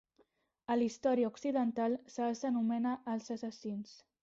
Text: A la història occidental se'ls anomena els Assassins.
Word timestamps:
A 0.75 0.77
la 0.79 0.87
història 0.91 1.29
occidental 1.33 1.99
se'ls 2.15 2.43
anomena 2.51 2.97
els 3.17 3.31
Assassins. 3.39 3.97